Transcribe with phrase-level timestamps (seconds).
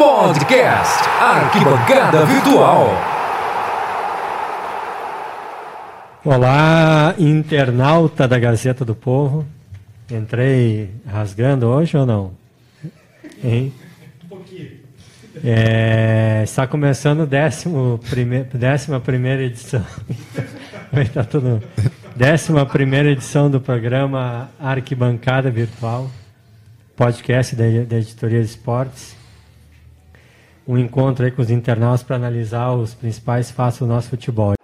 [0.00, 2.86] Podcast Arquibancada Virtual.
[6.24, 9.44] Olá, internauta da Gazeta do Povo.
[10.10, 12.32] Entrei rasgando hoje ou não?
[13.44, 13.74] Hein?
[14.24, 14.70] Um pouquinho.
[15.44, 19.84] É, está começando décimo prime, décima primeira edição.
[21.12, 21.62] tá tudo,
[22.16, 26.10] décima primeira edição do programa Arquibancada Virtual,
[26.96, 29.19] podcast da, da Editoria de Esportes.
[30.66, 34.54] Um encontro aí com os internautas para analisar os principais fatos do nosso futebol.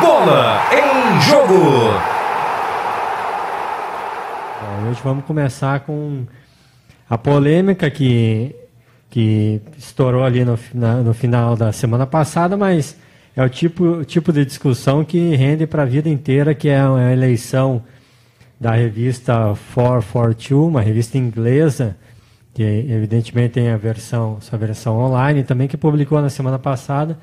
[0.00, 2.16] Bola em jogo!
[4.88, 6.24] Hoje vamos começar com
[7.08, 8.54] a polêmica que,
[9.10, 12.96] que estourou ali no, na, no final da semana passada, mas
[13.34, 17.12] é o tipo, tipo de discussão que rende para a vida inteira, que é a
[17.12, 17.82] eleição
[18.58, 21.96] da revista 442, uma revista inglesa,
[22.56, 27.18] que evidentemente tem a versão, sua versão online, também que publicou na semana passada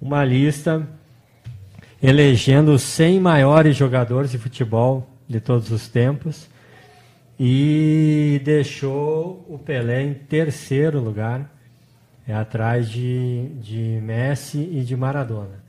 [0.00, 0.88] uma lista
[2.02, 6.48] elegendo os 100 maiores jogadores de futebol de todos os tempos
[7.38, 11.54] e deixou o Pelé em terceiro lugar,
[12.26, 15.62] é, atrás de, de Messi e de Maradona.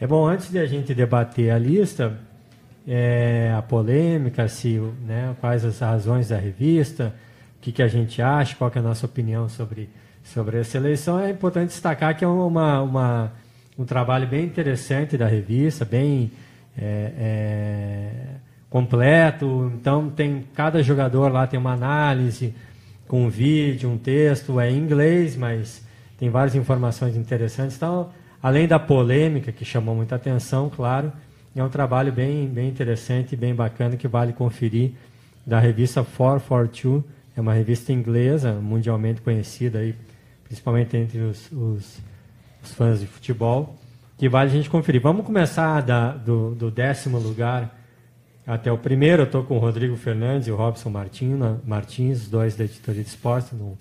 [0.00, 2.18] É bom, antes de a gente debater a lista,
[2.84, 7.14] é, a polêmica, se, né, quais as razões da revista,
[7.66, 9.90] que, que a gente acha, qual é a nossa opinião sobre,
[10.22, 13.32] sobre essa eleição, é importante destacar que é uma, uma
[13.76, 16.30] um trabalho bem interessante da revista, bem
[16.78, 18.10] é, é,
[18.70, 19.72] completo.
[19.74, 22.54] Então tem cada jogador lá tem uma análise
[23.08, 25.84] com um vídeo, um texto, é em inglês, mas
[26.16, 27.76] tem várias informações interessantes.
[27.76, 31.12] Então, além da polêmica que chamou muita atenção, claro,
[31.54, 34.92] é um trabalho bem, bem interessante, bem bacana que vale conferir
[35.44, 37.16] da revista 442.
[37.36, 39.94] É uma revista inglesa, mundialmente conhecida aí,
[40.44, 41.98] principalmente entre os, os,
[42.64, 43.76] os fãs de futebol,
[44.16, 45.02] que vale a gente conferir.
[45.02, 47.78] Vamos começar da, do, do décimo lugar
[48.46, 49.22] até o primeiro.
[49.22, 53.08] Eu estou com o Rodrigo Fernandes e o Robson Martins, Martins dois da editoria de
[53.08, 53.76] esportes, não,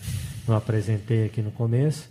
[0.46, 2.10] não apresentei aqui no começo.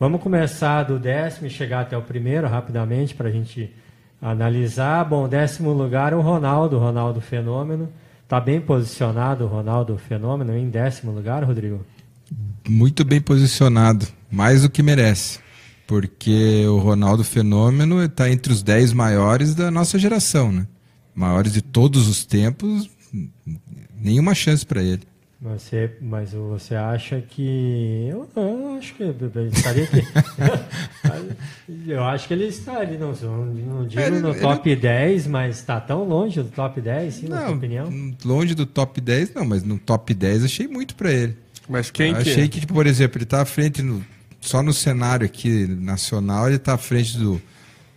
[0.00, 3.70] Vamos começar do décimo e chegar até o primeiro rapidamente para a gente
[4.20, 5.04] analisar.
[5.04, 7.88] Bom, décimo lugar o Ronaldo, Ronaldo Fenômeno.
[8.24, 11.84] Está bem posicionado o Ronaldo Fenômeno em décimo lugar, Rodrigo?
[12.66, 15.38] Muito bem posicionado, mais do que merece.
[15.86, 20.66] Porque o Ronaldo Fenômeno está entre os dez maiores da nossa geração, né?
[21.14, 22.90] maiores de todos os tempos,
[23.94, 25.02] nenhuma chance para ele.
[25.44, 28.08] Você, mas você acha que.
[28.08, 30.02] Eu, eu acho que ele estaria aqui.
[31.86, 34.80] eu acho que ele está ali, não, não digo ele, no top ele...
[34.80, 38.14] 10, mas está tão longe do top 10, sim, não, na sua opinião?
[38.24, 41.36] Longe do top 10, não, mas no top 10 achei muito para ele.
[41.68, 44.02] Mas quem eu que Achei que, por exemplo, ele está à frente, no,
[44.40, 47.38] só no cenário aqui nacional, ele está à frente do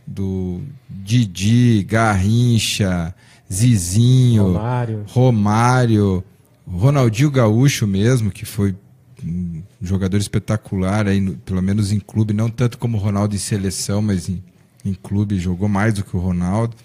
[0.05, 3.15] do Didi, Garrincha,
[3.51, 5.05] Zizinho, Romário.
[5.07, 6.23] Romário,
[6.67, 8.75] Ronaldinho Gaúcho mesmo, que foi
[9.23, 14.01] um jogador espetacular, aí, pelo menos em clube, não tanto como o Ronaldo em seleção,
[14.01, 14.43] mas em,
[14.83, 16.75] em clube jogou mais do que o Ronaldo.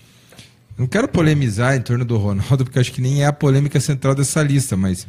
[0.78, 4.14] Não quero polemizar em torno do Ronaldo, porque acho que nem é a polêmica central
[4.14, 5.06] dessa lista, mas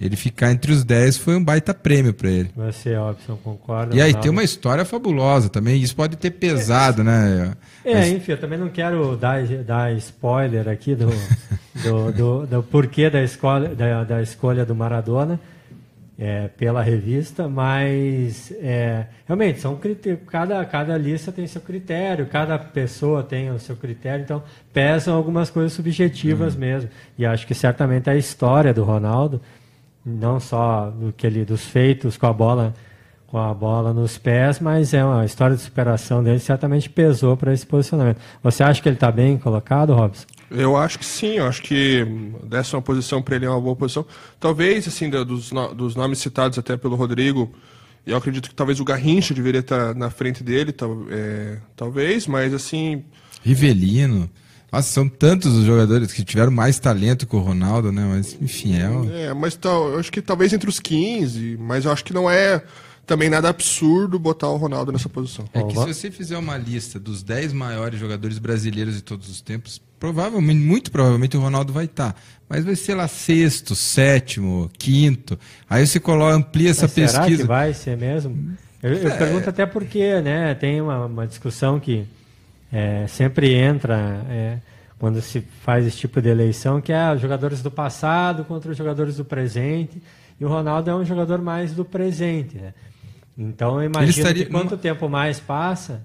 [0.00, 2.50] ele ficar entre os 10 foi um baita prêmio para ele.
[2.56, 3.94] Você, Robson, concorda?
[3.94, 7.52] E aí, tem uma história fabulosa também, isso pode ter pesado, é, né?
[7.84, 8.08] É, Mas...
[8.08, 11.08] enfim, eu também não quero dar, dar spoiler aqui do,
[11.82, 15.38] do, do, do porquê da escolha, da, da escolha do Maradona
[16.20, 19.80] é, pela revista, mas é, realmente são
[20.26, 25.48] cada, cada lista tem seu critério, cada pessoa tem o seu critério, então pesam algumas
[25.48, 26.60] coisas subjetivas uhum.
[26.60, 26.90] mesmo.
[27.18, 29.40] E acho que certamente a história do Ronaldo
[30.10, 32.74] não só do que ele dos feitos com a bola
[33.30, 37.52] com a bola nos pés, mas é uma história de superação dele certamente pesou para
[37.52, 38.18] esse posicionamento.
[38.42, 40.26] Você acha que ele está bem colocado, Robson?
[40.50, 42.04] Eu acho que sim, eu acho que
[42.42, 44.04] décima posição para ele é uma boa posição.
[44.40, 47.52] Talvez, assim, dos, dos nomes citados até pelo Rodrigo,
[48.04, 52.52] eu acredito que talvez o Garrincha deveria estar na frente dele, tal, é, talvez, mas
[52.52, 53.04] assim.
[53.44, 54.28] Rivelino.
[54.72, 58.04] Nossa, são tantos os jogadores que tiveram mais talento que o Ronaldo, né?
[58.08, 59.26] Mas, enfim, é.
[59.26, 62.30] É, mas tal, eu acho que talvez entre os 15, mas eu acho que não
[62.30, 62.62] é
[63.10, 65.44] também nada absurdo botar o Ronaldo nessa posição.
[65.52, 69.40] É que se você fizer uma lista dos 10 maiores jogadores brasileiros de todos os
[69.40, 72.12] tempos, provavelmente, muito provavelmente o Ronaldo vai estar.
[72.12, 72.20] Tá.
[72.48, 75.36] Mas vai ser lá sexto, sétimo, quinto.
[75.68, 77.22] Aí você coloca, amplia essa Mas pesquisa.
[77.24, 78.56] Será que vai ser mesmo?
[78.80, 79.16] Eu, eu é...
[79.16, 80.54] pergunto até porque, né?
[80.54, 82.06] Tem uma, uma discussão que
[82.72, 84.58] é, sempre entra é,
[84.98, 88.76] quando se faz esse tipo de eleição, que é os jogadores do passado contra os
[88.76, 90.00] jogadores do presente.
[90.38, 92.72] E o Ronaldo é um jogador mais do presente, né?
[93.36, 96.02] Então eu imagino estaria que quanto tempo mais passa,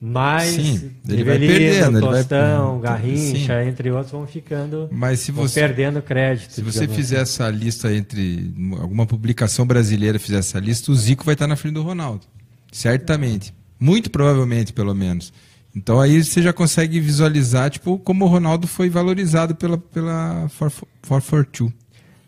[0.00, 2.80] mais Sim, ele vai perdendo, ele vai- Tostão, Sim.
[2.82, 6.52] Garrincha, entre outros, vão ficando, Mas se vão você, perdendo crédito.
[6.52, 7.42] se você fizer assim.
[7.42, 11.74] essa lista entre alguma publicação brasileira fizer essa lista, o Zico vai estar na frente
[11.74, 12.26] do Ronaldo.
[12.72, 13.52] Certamente.
[13.78, 15.32] Muito provavelmente, pelo menos.
[15.74, 21.72] Então aí você já consegue visualizar tipo, como o Ronaldo foi valorizado pela, pela 442.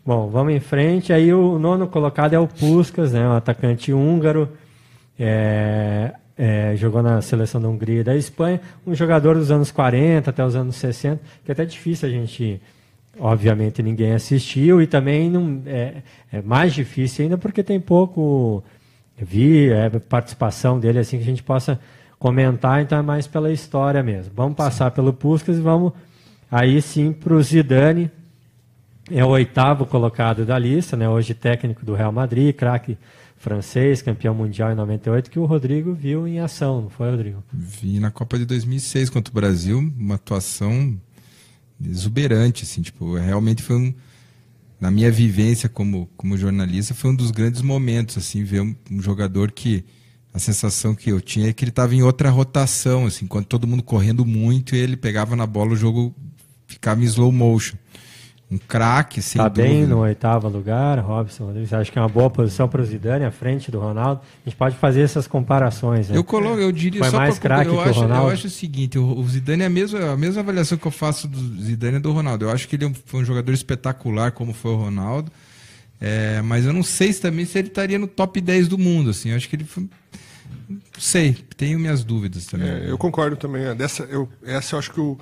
[0.05, 1.13] Bom, vamos em frente.
[1.13, 4.49] Aí o nono colocado é o Puskas, né, um atacante húngaro.
[5.19, 8.59] É, é, jogou na seleção da Hungria e da Espanha.
[8.85, 12.61] Um jogador dos anos 40 até os anos 60, que é até difícil a gente.
[13.19, 15.97] Obviamente ninguém assistiu e também não, é,
[16.31, 18.63] é mais difícil ainda porque tem pouco
[19.15, 21.79] vi, é, participação dele assim que a gente possa
[22.23, 24.31] comentar, então é mais pela história mesmo.
[24.33, 25.91] Vamos passar pelo Puskas e vamos
[26.49, 28.09] aí sim para o Zidane,
[29.11, 31.09] é o oitavo colocado da lista, né?
[31.09, 32.97] hoje técnico do Real Madrid, craque
[33.35, 37.43] francês, campeão mundial em 98, que o Rodrigo viu em ação, não foi, Rodrigo?
[37.51, 40.97] Vi na Copa de 2006 contra o Brasil uma atuação
[41.85, 43.93] exuberante, assim, tipo, realmente foi um
[44.79, 49.01] na minha vivência como, como jornalista foi um dos grandes momentos, assim, ver um, um
[49.01, 49.83] jogador que
[50.33, 53.67] a sensação que eu tinha é que ele estava em outra rotação, assim, enquanto todo
[53.67, 56.13] mundo correndo muito, ele pegava na bola, o jogo
[56.65, 57.77] ficava em slow motion.
[58.49, 59.95] Um craque, sem Está bem dúvida.
[59.95, 61.73] no oitavo lugar, Robson Rodrigues.
[61.73, 64.21] Acho que é uma boa posição para o Zidane, à frente do Ronaldo.
[64.45, 66.09] A gente pode fazer essas comparações.
[66.09, 66.17] Né?
[66.17, 68.27] Eu coloco, eu diria Foi só mais craque eu que o acho, Ronaldo?
[68.27, 71.27] Eu acho o seguinte, o, Zidane é a mesma, a mesma avaliação que eu faço
[71.27, 72.45] do Zidane e do Ronaldo.
[72.45, 75.31] Eu acho que ele é foi um jogador espetacular, como foi o Ronaldo.
[75.99, 79.09] É, mas eu não sei se também se ele estaria no top 10 do mundo.
[79.11, 79.87] Assim, eu acho que ele foi.
[80.97, 82.67] Sei, tenho minhas dúvidas também.
[82.69, 83.63] É, eu concordo também.
[83.65, 85.17] é, Dessa, eu, essa eu acho que o,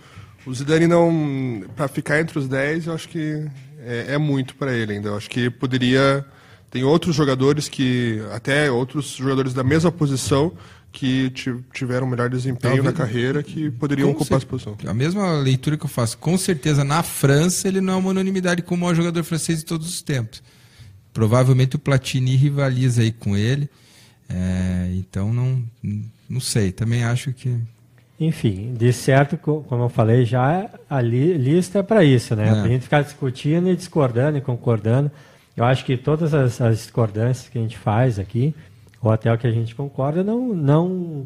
[0.46, 1.64] o Zidane não.
[1.76, 3.46] Para ficar entre os 10, eu acho que
[3.80, 5.10] é, é muito para ele ainda.
[5.10, 6.26] Eu acho que poderia.
[6.70, 8.22] Tem outros jogadores que.
[8.34, 10.54] Até outros jogadores da mesma posição
[10.94, 14.78] que ti- tiveram melhor desempenho Talvez- na carreira que poderiam Com ocupar essa posição.
[14.86, 16.18] A mesma leitura que eu faço.
[16.18, 19.66] Com certeza, na França, ele não é uma unanimidade como o maior jogador francês de
[19.66, 20.44] todos os tempos.
[21.14, 23.70] Provavelmente o Platini rivaliza aí com ele.
[24.34, 25.62] É, então, não,
[26.30, 26.72] não sei.
[26.72, 27.56] Também acho que.
[28.20, 32.48] Enfim, de certo, co- como eu falei, já a li- lista é para isso, né?
[32.50, 32.52] É.
[32.52, 35.12] Para a gente ficar discutindo e discordando e concordando.
[35.58, 38.54] Eu acho que todas as, as discordâncias que a gente faz aqui,
[39.02, 41.26] ou até o que a gente concorda, não, não,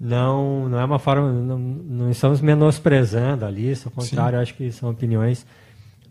[0.00, 1.30] não, não é uma forma.
[1.30, 5.44] Não, não estamos menosprezando a lista, ao contrário, acho que são opiniões,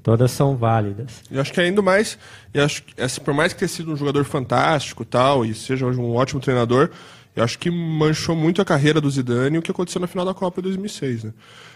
[0.01, 1.21] todas são válidas.
[1.31, 2.17] Eu acho que ainda mais,
[2.53, 5.85] eu acho que, assim, por mais que tenha sido um jogador fantástico tal, e seja
[5.85, 6.89] hoje um ótimo treinador,
[7.35, 10.33] eu acho que manchou muito a carreira do Zidane o que aconteceu na final da
[10.33, 11.33] Copa de 2006, né?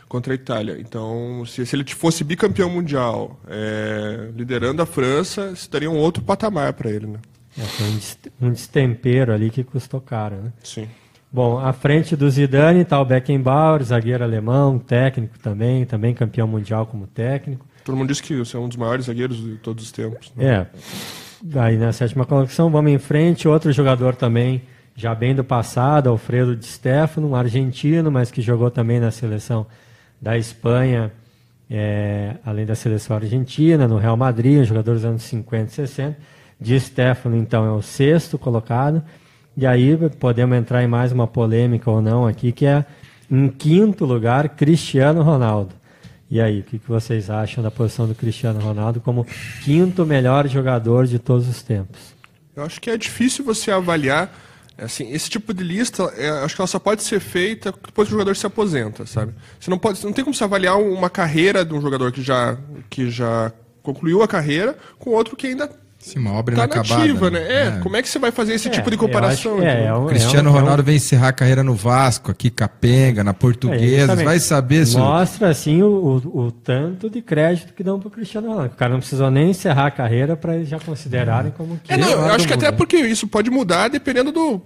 [0.09, 0.77] Contra a Itália.
[0.79, 6.21] Então, se, se ele fosse bicampeão mundial, é, liderando a França, isso daria um outro
[6.23, 7.19] patamar para ele, né?
[7.57, 10.53] É, foi um um destempero ali que custou caro, né?
[10.63, 10.87] Sim.
[11.31, 16.85] Bom, à frente do Zidane está o Beckenbauer, zagueiro alemão, técnico também, também campeão mundial
[16.85, 17.65] como técnico.
[17.83, 20.31] Todo mundo diz que você é um dos maiores zagueiros de todos os tempos.
[20.35, 20.45] né?
[20.45, 21.59] É.
[21.59, 23.47] Aí na sétima colocação, vamos em frente.
[23.47, 24.62] Outro jogador também,
[24.95, 29.65] já bem do passado, Alfredo Di Stefano, um argentino, mas que jogou também na seleção
[30.21, 31.12] da Espanha,
[31.69, 36.18] é, além da seleção argentina, no Real Madrid, um jogador dos anos 50 e 60.
[36.62, 39.03] Di Stefano, então, é o sexto colocado.
[39.57, 42.86] E aí podemos entrar em mais uma polêmica ou não aqui, que é,
[43.29, 45.82] em quinto lugar, Cristiano Ronaldo.
[46.33, 49.23] E aí, o que, vocês acham da posição do Cristiano Ronaldo como
[49.63, 52.15] quinto melhor jogador de todos os tempos?
[52.55, 54.35] Eu acho que é difícil você avaliar
[54.75, 56.11] assim esse tipo de lista.
[56.17, 59.31] é, acho que ela só pode ser feita depois que o jogador se aposenta, sabe?
[59.59, 62.57] Você não pode, não tem como você avaliar uma carreira de um jogador que já
[62.89, 63.51] que já
[63.83, 65.69] concluiu a carreira com outro que ainda
[66.03, 66.98] Sim, uma obra tá inacabada.
[67.00, 67.39] nativa, né?
[67.48, 67.72] É, É.
[67.81, 69.55] como é que você vai fazer esse É, tipo de comparação?
[69.55, 72.50] acho é, é um- Cristiano é um- Ronaldo vem encerrar a carreira no Vasco, aqui
[72.50, 74.15] Capenga, na É, Portuguesa.
[74.15, 74.95] vai saber se.
[74.95, 75.88] o- Mostra assim o,
[76.25, 78.74] o- o tanto de crédito que dão para o Cristiano Ronaldo.
[78.74, 81.98] O cara não precisou nem encerrar a carreira para eles já considerarem como que É,
[81.98, 82.77] não, eu acho que até mundo, né?
[82.77, 84.62] porque isso pode mudar dependendo do.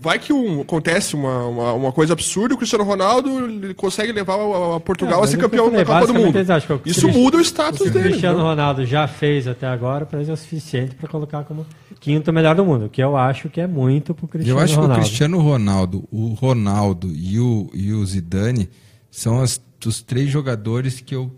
[0.00, 4.34] Vai que um, acontece uma, uma, uma coisa absurda, o Cristiano Ronaldo ele consegue levar
[4.34, 6.36] a, a Portugal É, a ser é o campeão da Copa do Mundo.
[6.38, 8.08] o Isso muda o O status que o dele.
[8.10, 8.50] Cristiano entendeu?
[8.50, 11.66] Ronaldo já fez até agora, para eles é o suficiente para colocar como
[12.00, 14.74] quinto melhor do mundo, que eu acho que é muito para o Cristiano Eu acho
[14.74, 14.94] Ronaldo.
[14.94, 18.68] que o Cristiano Ronaldo, o Ronaldo e o, e o Zidane
[19.10, 21.34] são as, os três jogadores que eu,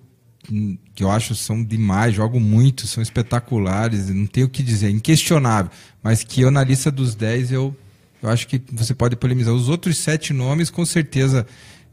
[0.95, 5.71] que eu acho são demais, jogam muito, são espetaculares, não tenho o que dizer, inquestionável.
[6.03, 7.77] Mas que eu, na lista dos 10, eu,
[8.23, 9.55] eu acho que você pode polemizar.
[9.55, 11.47] Os outros sete nomes, com certeza,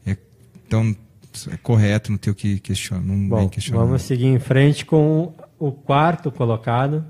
[0.06, 3.02] é, é correto, não tenho o que questionar.
[3.02, 3.84] Não Bom, vem questionar.
[3.84, 7.04] vamos seguir em frente com o quarto colocado,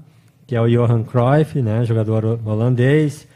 [0.49, 3.28] que é o Johan Cruyff, né, jogador holandês,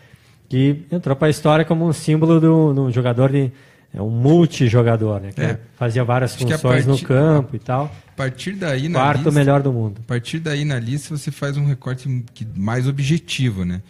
[0.48, 3.52] que entrou para a história como um símbolo de um jogador de
[3.94, 5.32] é um multijogador, né?
[5.32, 5.60] Que É.
[5.76, 7.94] fazia várias Acho funções no partir- campo e tal.
[8.08, 10.00] A partir daí na Quarto lista, melhor do mundo.
[10.02, 12.08] A partir daí na lista você faz um recorte
[12.56, 13.82] mais objetivo, né?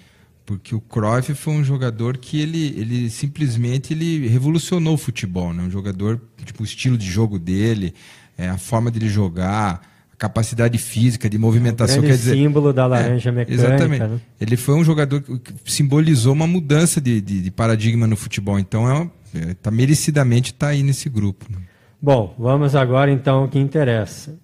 [0.45, 5.62] Porque o Cruyff foi um jogador que ele, ele simplesmente ele revolucionou o futebol, né?
[5.62, 7.95] Um jogador, tipo, o estilo de jogo dele,
[8.37, 9.81] é, a forma dele jogar,
[10.23, 12.35] capacidade física de movimentação, quer dizer...
[12.37, 13.67] símbolo da laranja É, mecânica.
[13.67, 14.05] Exatamente.
[14.05, 14.21] Né?
[14.41, 18.57] Ele foi um jogador que simbolizou uma mudança de, de, de paradigma no futebol.
[18.57, 21.45] Então, é, uma- é, tá merecidamente está aí nesse grupo.
[21.50, 21.59] né?
[22.00, 24.38] Bom, vamos agora então ao que interessa.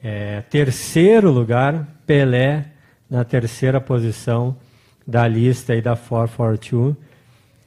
[0.00, 2.66] É, terceiro lugar, Pelé
[3.10, 4.56] na terceira posição
[5.04, 6.94] da lista aí da 442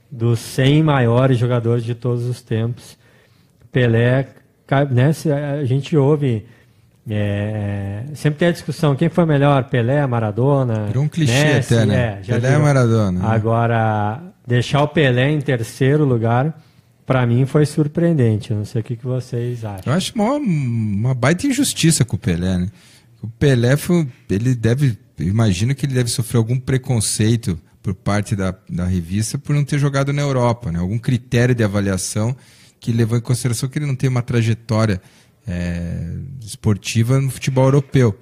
[0.09, 2.97] dos 100 maiores jogadores de todos os tempos.
[3.73, 4.27] Pelé,
[4.89, 5.11] né,
[5.59, 6.45] a gente ouve
[7.09, 11.85] é, sempre tem a discussão quem foi melhor, Pelé, Maradona, Virou um clichê Messi, até,
[11.85, 11.95] né?
[11.95, 12.63] é, já Pelé, virou.
[12.63, 13.25] Maradona, né?
[13.27, 16.55] Agora, deixar o Pelé em terceiro lugar,
[17.05, 18.51] para mim foi surpreendente.
[18.51, 19.91] Eu não sei o que, que vocês acham.
[19.91, 22.67] Eu acho uma, uma baita injustiça com o Pelé, né?
[23.21, 28.53] O Pelé foi, ele deve, imagino que ele deve sofrer algum preconceito por parte da,
[28.69, 30.79] da revista por não ter jogado na Europa, né?
[30.79, 32.35] Algum critério de avaliação
[32.79, 35.01] que levou em consideração que ele não tem uma trajetória
[35.47, 38.17] é, esportiva no futebol europeu.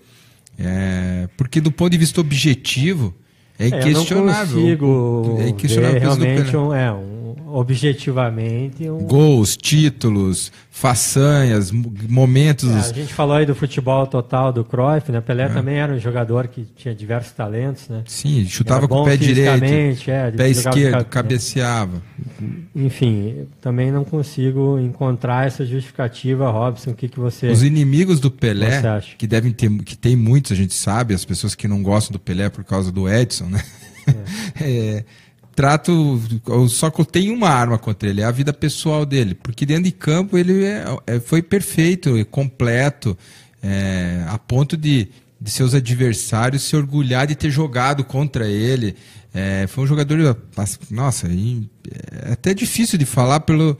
[0.58, 3.16] É, porque do ponto de vista objetivo
[3.60, 4.56] é É, eu não inquestionável.
[4.62, 12.70] consigo é inquestionável ver realmente um, é, um, objetivamente um, Gols, títulos, façanhas, mo- momentos.
[12.70, 15.18] É, a gente falou aí do futebol total do Cruyff, né?
[15.18, 15.22] É.
[15.22, 18.04] Pelé também era um jogador que tinha diversos talentos, né?
[18.08, 19.64] Sim, chutava com o pé direito,
[20.10, 22.02] é, pé esquerdo, ca- cabeceava.
[22.76, 26.92] Enfim, também não consigo encontrar essa justificativa, Robson.
[26.92, 27.48] O que, que você.
[27.48, 28.82] Os inimigos do Pelé,
[29.18, 32.20] que devem ter, que tem muitos, a gente sabe, as pessoas que não gostam do
[32.20, 33.64] Pelé por causa do Edson, né?
[34.60, 35.04] É,
[35.56, 36.22] trato,
[36.70, 39.84] só que eu tenho uma arma contra ele, é a vida pessoal dele, porque dentro
[39.84, 43.18] de campo ele é- é- foi perfeito, e completo,
[43.62, 48.96] é, a ponto de, de seus adversários se orgulhar de ter jogado contra ele.
[49.34, 50.38] É, foi um jogador,
[50.90, 53.78] nossa, é até difícil de falar pelo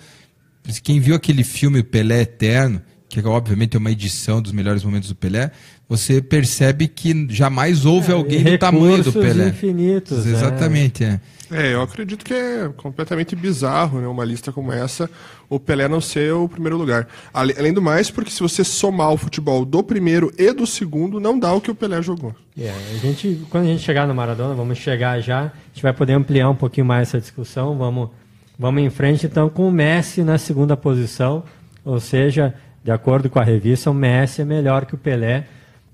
[0.84, 5.16] quem viu aquele filme Pelé Eterno, que obviamente é uma edição dos melhores momentos do
[5.16, 5.52] Pelé,
[5.90, 9.48] você percebe que jamais houve alguém do tamanho do É, Pelé.
[9.50, 10.32] infinitos, né?
[10.34, 11.20] Exatamente, é.
[11.52, 15.10] É, eu acredito que é completamente bizarro, né, uma lista como essa,
[15.50, 17.08] o Pelé não ser o primeiro lugar.
[17.34, 21.40] Além do mais, porque se você somar o futebol do primeiro e do segundo, não
[21.40, 22.36] dá o que o Pelé jogou.
[22.56, 25.92] É, a gente, quando a gente chegar no Maradona, vamos chegar já, a gente vai
[25.92, 27.76] poder ampliar um pouquinho mais essa discussão.
[27.80, 28.12] Vamos,
[28.60, 31.44] vamos em frente então com o Messi na segunda posição,
[31.84, 32.54] ou seja,
[32.84, 35.48] de acordo com a revista, o Messi é melhor que o Pelé.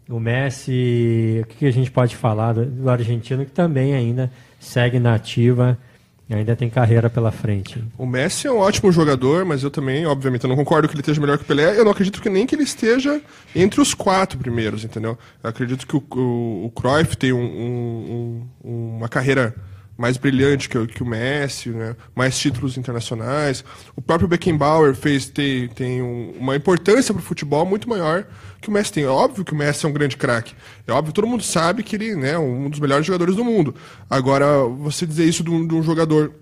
[0.09, 4.99] O Messi, o que a gente pode falar do, do argentino que também ainda segue
[4.99, 5.77] na ativa,
[6.29, 7.83] ainda tem carreira pela frente.
[7.97, 11.01] O Messi é um ótimo jogador, mas eu também, obviamente, eu não concordo que ele
[11.01, 11.77] esteja melhor que o Pelé.
[11.79, 13.19] Eu não acredito que nem que ele esteja
[13.55, 15.17] entre os quatro primeiros, entendeu?
[15.43, 19.55] Eu acredito que o, o, o Cruyff tem um- um- um- uma carreira
[19.97, 21.95] mais brilhante que, o- que o Messi, né?
[22.13, 23.63] mais títulos internacionais.
[23.95, 28.25] O próprio Beckenbauer fez tem, tem um- uma importância para o futebol muito maior
[28.61, 29.03] que o Messi tem.
[29.03, 30.53] É óbvio que o Messi é um grande craque.
[30.87, 33.73] É óbvio, todo mundo sabe que ele né, é um dos melhores jogadores do mundo.
[34.09, 36.33] Agora, você dizer isso de um, de um jogador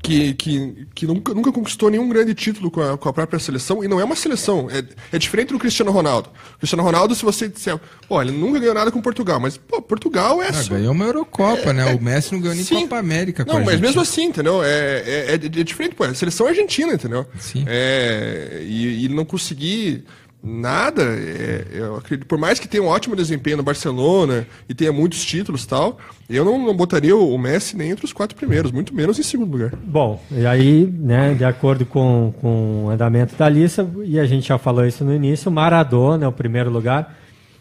[0.00, 3.82] que, que, que nunca, nunca conquistou nenhum grande título com a, com a própria seleção,
[3.82, 4.82] e não é uma seleção, é,
[5.14, 6.30] é diferente do Cristiano Ronaldo.
[6.54, 9.80] O Cristiano Ronaldo, se você disser, pô, ele nunca ganhou nada com Portugal, mas, pô,
[9.82, 10.74] Portugal é Ah, só.
[10.74, 11.94] ganhou uma Eurocopa, né?
[11.94, 12.82] O Messi não ganhou nem Sim.
[12.82, 14.62] Copa América Não, mas mesmo assim, entendeu?
[14.62, 17.26] É, é, é, é diferente, pô, é a seleção argentina, entendeu?
[17.38, 17.64] Sim.
[17.66, 20.04] É, e, e não conseguir
[20.42, 24.92] nada, é, eu acredito, por mais que tenha um ótimo desempenho no Barcelona e tenha
[24.92, 28.94] muitos títulos tal, eu não, não botaria o Messi nem entre os quatro primeiros, muito
[28.94, 29.72] menos em segundo lugar.
[29.76, 34.48] Bom, e aí, né, de acordo com, com o andamento da lista, e a gente
[34.48, 37.16] já falou isso no início, Maradona é o primeiro lugar.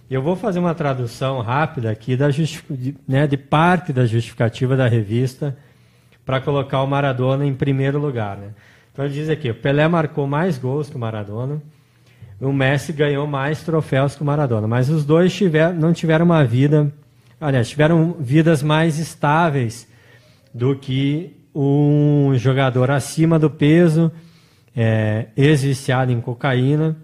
[0.10, 4.88] Eu vou fazer uma tradução rápida aqui da de, né, de parte da justificativa da
[4.88, 5.56] revista
[6.26, 8.38] para colocar o Maradona em primeiro lugar.
[8.38, 8.50] Né?
[8.92, 11.62] Então ele diz aqui, o Pelé marcou mais gols que o Maradona,
[12.42, 16.44] o Messi ganhou mais troféus que o Maradona, mas os dois tiver, não tiveram uma
[16.44, 16.92] vida,
[17.40, 19.88] aliás, tiveram vidas mais estáveis
[20.52, 24.12] do que um jogador acima do peso,
[24.76, 26.98] é, ex-viciado em cocaína,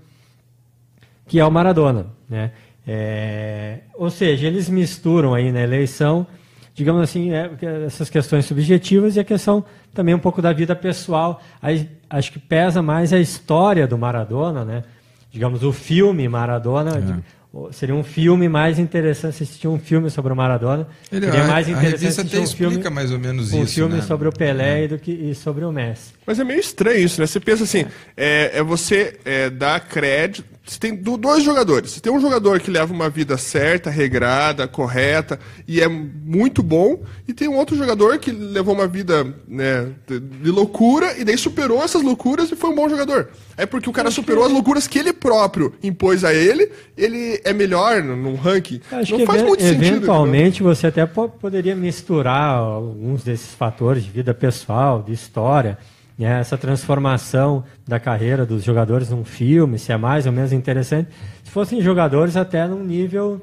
[1.28, 2.08] que é o Maradona.
[2.28, 2.52] Né?
[2.88, 6.26] É, ou seja, eles misturam aí na eleição,
[6.74, 7.52] digamos assim, é,
[7.86, 9.64] essas questões subjetivas e a questão
[9.94, 11.44] também um pouco da vida pessoal.
[11.62, 14.84] Aí, acho que pesa mais a história do Maradona, né?
[15.32, 17.24] Digamos, o filme Maradona, de-
[17.72, 20.88] seria um filme mais interessante assistir um filme sobre o Maradona.
[21.12, 23.64] Ele, seria a, mais a interessante revista até um filme, explica mais ou menos um
[23.64, 23.74] isso.
[23.76, 24.02] filme né?
[24.02, 26.17] sobre o Pelé e, do que, e sobre o Messi.
[26.28, 27.26] Mas é meio estranho isso, né?
[27.26, 27.86] Você pensa assim,
[28.18, 30.58] é, é você é, dar crédito.
[30.66, 31.92] Você tem do- dois jogadores.
[31.92, 37.02] Você tem um jogador que leva uma vida certa, regrada, correta e é muito bom,
[37.26, 41.82] e tem um outro jogador que levou uma vida né, de, loucura e daí superou
[41.82, 43.30] essas loucuras e foi um bom jogador.
[43.56, 47.54] É porque o cara superou as loucuras que ele próprio impôs a ele, ele é
[47.54, 48.82] melhor no- num ranking.
[48.92, 49.86] Acho Não que faz muito sentido.
[49.86, 55.78] eventualmente você até po- poderia misturar alguns desses fatores de vida pessoal, de história,
[56.18, 56.40] né?
[56.40, 61.10] essa transformação da carreira dos jogadores num filme, se é mais ou menos interessante.
[61.44, 63.42] Se fossem jogadores até num nível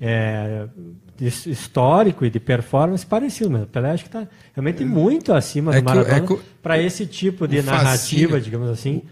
[0.00, 0.66] é,
[1.20, 5.74] his- histórico e de performance parecido, mas o Pelé acho que está realmente muito acima
[5.74, 9.02] É do o- é Maradona o- para esse tipo de o narrativa, fascínio- digamos assim.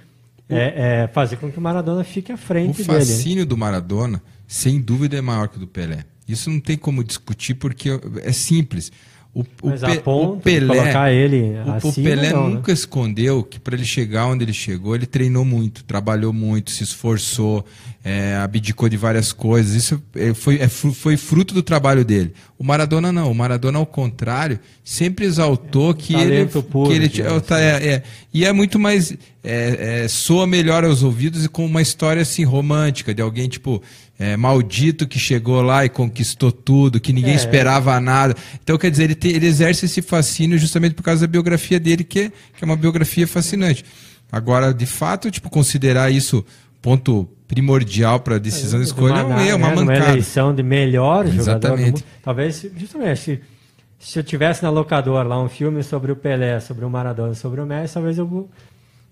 [0.48, 2.92] é, é fazer com que o Maradona fique à O frente dele.
[2.92, 2.98] né?
[2.98, 6.04] fascínio do Maradona, sem dúvida, é maior que o do Pelé.
[6.26, 7.88] Isso não tem como discutir porque
[8.24, 8.90] é simples.
[9.32, 12.54] O, o, Mas Pe- o de Pelé, colocar ele o, o acima, Pelé não, né?
[12.56, 16.82] nunca escondeu que para ele chegar onde ele chegou, ele treinou muito, trabalhou muito, se
[16.82, 17.64] esforçou,
[18.04, 19.74] é, abdicou de várias coisas.
[19.76, 22.32] Isso é, foi, é foi fruto do trabalho dele.
[22.58, 23.30] O Maradona não.
[23.30, 28.02] O Maradona, ao contrário, sempre exaltou que ele, puro, que ele digamos tinha- é, é,
[28.34, 29.12] e é muito mais
[29.44, 33.80] é, é, soa melhor aos ouvidos e com uma história assim romântica de alguém tipo
[34.22, 37.36] é, maldito que chegou lá e conquistou tudo, que ninguém É.
[37.36, 38.34] esperava nada.
[38.62, 42.04] Então, quer dizer, ele, tem- ele exerce esse fascínio justamente por causa da biografia dele,
[42.04, 43.82] que é, que é uma biografia fascinante.
[44.30, 46.44] Agora, de fato, tipo, considerar isso
[46.82, 50.10] ponto primordial para a decisão de escolha é uma, é uma né, mancada.
[50.10, 52.04] eleição de melhor Exatamente.
[52.22, 53.40] Talvez, justamente, se,
[53.98, 57.60] se eu tivesse na locadora lá um filme sobre o Pelé, sobre o Maradona, sobre
[57.60, 58.48] o Messi, talvez eu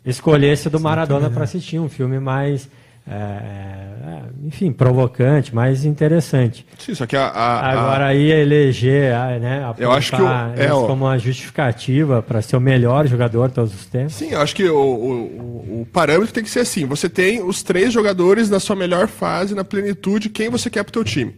[0.04, 2.68] escolhesse o do Maradona para assistir um filme mais,
[3.10, 6.66] é, é, enfim, provocante, mais interessante.
[6.78, 10.58] Sim, só que a, a- a- Agora aí eleger, né, Eu acho que o- apontar
[10.58, 10.86] é, ó.
[10.86, 14.14] como uma justificativa para ser o melhor jogador todos os tempos.
[14.14, 16.84] Sim, eu acho que o, o, o parâmetro tem que ser assim.
[16.86, 20.92] Você tem os três jogadores na sua melhor fase, na plenitude, quem você quer pro
[20.92, 21.34] teu time.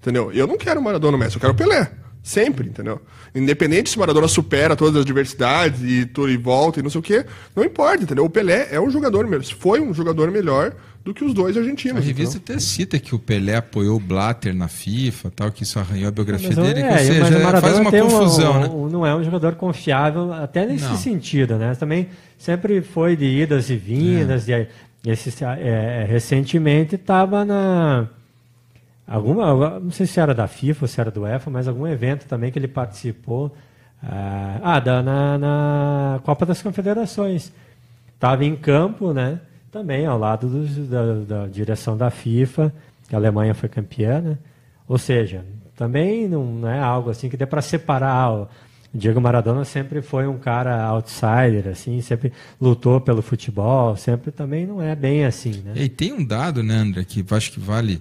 [0.00, 0.30] Entendeu?
[0.32, 1.90] Eu não quero o Maradona Messi, eu quero o Pelé.
[2.26, 3.02] Sempre, entendeu?
[3.34, 6.98] Independente se o Maradona supera todas as diversidades e tudo e volta e não sei
[6.98, 8.24] o quê, não importa, entendeu?
[8.24, 10.72] O Pelé é um jogador melhor, foi um jogador melhor
[11.04, 12.02] do que os dois A argentinos.
[12.02, 12.56] revista entendeu?
[12.56, 16.10] até cita que o Pelé apoiou o Blatter na FIFA, tal, que isso arranhou a
[16.10, 18.68] biografia Mas dele, é, ou mas o seja, faz uma tem um- confusão, né?
[18.68, 20.96] um- Não é um jogador confiável, até nesse Não.
[20.96, 21.74] sentido, né?
[21.74, 22.08] Também
[22.38, 24.66] sempre foi de idas e vindas, É.
[25.04, 28.08] e esse, é, recentemente estava na
[29.06, 32.26] alguma, não sei se era da FIFA ou se era do UEFA, mas algum evento
[32.26, 33.54] também que ele participou,
[34.02, 37.52] ah, ah, da, na, na Copa das Confederações.
[38.14, 39.40] Estava em campo, né?
[39.70, 40.48] Também ao lado
[40.86, 42.72] da, da direção da FIFA,
[43.08, 44.38] que a Alemanha foi campeã, né?
[44.86, 45.44] Ou seja,
[45.76, 48.32] também não, é algo assim que dê para separar.
[48.32, 48.48] O
[48.92, 54.80] Diego Maradona sempre foi um cara outsider, assim, sempre lutou pelo futebol, sempre também não
[54.80, 55.72] é bem assim, né?
[55.74, 58.00] E tem um dado, né, André, que acho que vale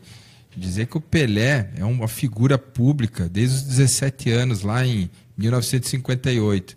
[0.56, 6.76] dizer que o Pelé é uma figura pública desde os 17 anos, lá em 1958.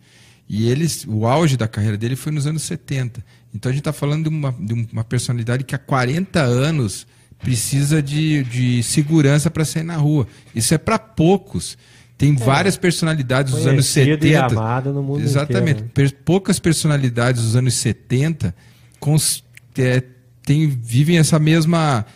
[0.48, 3.24] E eles, o auge da carreira dele foi nos anos 70.
[3.54, 7.06] Então a gente está falando de uma, de uma personalidade que há 40 anos
[7.38, 10.26] precisa de, de segurança para sair na rua.
[10.54, 11.76] Isso é para poucos.
[12.16, 14.46] Tem várias personalidades dos anos Conhecido e 70.
[14.46, 15.82] amado no mundo Exatamente.
[15.82, 16.18] inteiro, né?
[16.24, 18.54] Poucas personalidades dos anos 70
[18.98, 19.44] cons-
[19.76, 20.02] é,
[20.46, 22.06] tem- vivem essa mesma.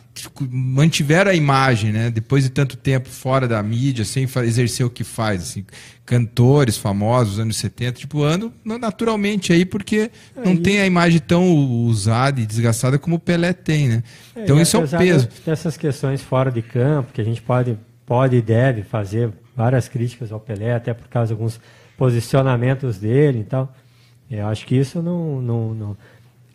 [0.51, 2.11] mantiveram a imagem, né?
[2.11, 5.41] Depois de tanto tempo fora da mídia, sem exercer o que faz.
[5.43, 5.65] Assim,
[6.05, 10.81] cantores famosos dos anos 70, tipo, andam na- naturalmente aí, porque não É, e- tem
[10.81, 11.49] a imagem tão
[11.87, 14.03] usada e desgastada como o Pelé tem, né?
[14.37, 15.27] É, então isso é um peso.
[15.47, 20.31] dessas questões fora de campo, que a gente pode, pode e deve fazer várias críticas
[20.33, 21.59] ao Pelé, até por causa de alguns
[21.97, 23.75] posicionamentos dele e tal.
[24.31, 25.97] Eu acho que isso não, não, não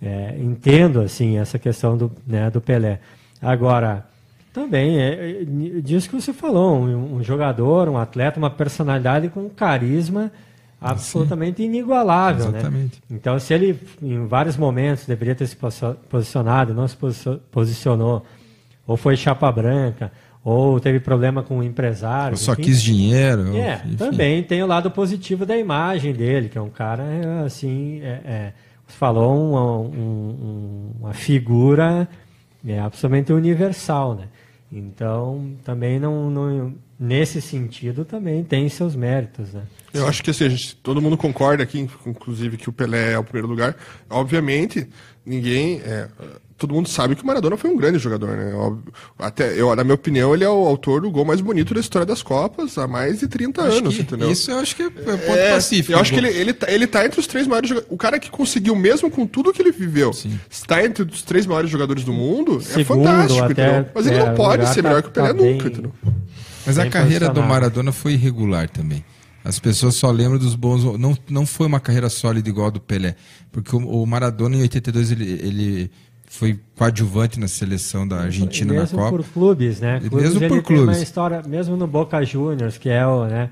[0.01, 2.99] é, entendo assim essa questão do, né, do Pelé.
[3.41, 4.05] Agora
[4.53, 5.43] também é, é
[5.81, 10.31] disso que você falou, um, um jogador, um atleta, uma personalidade com carisma
[10.79, 12.59] absolutamente inigualável, né?
[12.59, 13.01] Exatamente.
[13.09, 18.23] Então, se ele em vários momentos deveria ter se posi- posicionado, não se posi- posicionou,
[18.85, 20.11] ou foi chapa branca,
[20.43, 22.33] ou teve problema com o empresário.
[22.35, 22.61] Eu só enfim.
[22.63, 23.57] quis dinheiro.
[23.57, 27.99] É, também tem o lado positivo da imagem dele, que é um cara, é, assim,
[28.03, 28.53] é, é,
[28.87, 32.07] você falou, uma, um- um- uma figura
[32.67, 34.27] é, absolutamente universal, né?
[34.71, 39.63] Então, também não, não, nesse sentido, também tem seus méritos, né?
[39.93, 43.23] Eu acho que assim, gente, todo mundo concorda aqui, inclusive, que o Pelé é o
[43.23, 43.75] primeiro lugar.
[44.09, 44.87] Obviamente,
[45.25, 45.79] ninguém.
[45.85, 46.09] é,
[46.57, 48.53] todo mundo sabe que o Maradona foi um grande jogador, né?
[48.53, 48.93] Óbvio.
[49.19, 52.05] Até, eu, na minha opinião, ele é o autor do gol mais bonito da história
[52.05, 54.31] das Copas há mais de 30 Acho anos, que entendeu?
[54.31, 55.91] Isso eu acho que é ponto É, pacífico.
[55.93, 57.93] Eu acho que ele, ele, tá, ele tá entre os três maiores jogadores.
[57.93, 60.39] O cara que conseguiu, mesmo com tudo que ele viveu, Sim.
[60.49, 63.91] estar entre os três maiores jogadores do mundo é Segundo, fantástico, até- entendeu?
[63.93, 65.71] Mas ele é, não o pode ser tá- melhor que o Pelé tá nunca, bem-
[65.73, 65.91] entendeu?
[66.65, 67.43] Mas a carreira do.
[67.43, 69.03] Maradona foi irregular também.
[69.43, 70.83] As pessoas só lembram dos bons.
[70.97, 73.15] Não, não foi uma carreira sólida igual a do Pelé.
[73.51, 75.91] Porque o, o Maradona, em 82, ele, ele
[76.37, 79.09] foi coadjuvante na seleção da Argentina na mesmo Copa.
[79.11, 79.99] por clubes, né?
[79.99, 81.01] Clubes, mesmo por tem uma clubes.
[81.01, 83.49] história, mesmo no Boca Juniors, que é o, né,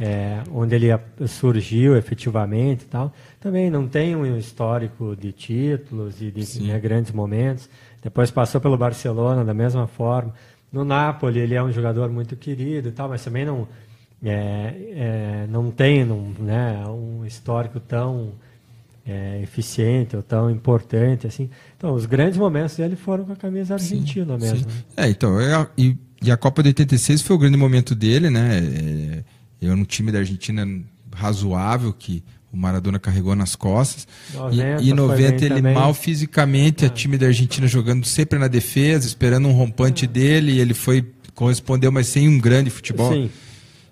[0.00, 0.88] é, onde ele
[1.26, 7.12] surgiu efetivamente e tal, também não tem um histórico de títulos e de né, grandes
[7.12, 7.68] momentos.
[8.02, 10.34] Depois passou pelo Barcelona da mesma forma.
[10.72, 13.66] No Napoli ele é um jogador muito querido e tal, mas também não
[14.22, 18.32] é, é, não tem não, né, um histórico tão
[19.06, 21.48] é, eficiente ou tão importante assim.
[21.76, 24.58] Então, os grandes momentos dele foram com a camisa argentina mesmo.
[24.58, 24.64] Sim.
[24.66, 24.72] né?
[24.96, 28.28] É, então, é a- e, e a Copa de 86 foi o grande momento dele,
[28.30, 28.58] né?
[28.58, 29.24] É,
[29.66, 30.66] eu no time da Argentina
[31.14, 34.06] razoável que o Maradona carregou nas costas.
[34.34, 35.74] 90 e, e foi 90 bem ele também.
[35.74, 40.60] mal fisicamente, a time da Argentina jogando sempre na defesa, esperando um rompante dele, e
[40.60, 43.12] ele foi correspondeu, mas sem um grande futebol.
[43.12, 43.30] Sim.